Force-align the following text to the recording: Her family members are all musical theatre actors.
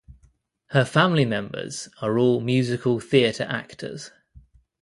Her 0.69 0.83
family 0.83 1.25
members 1.25 1.87
are 2.01 2.17
all 2.17 2.41
musical 2.41 2.99
theatre 2.99 3.45
actors. 3.47 4.09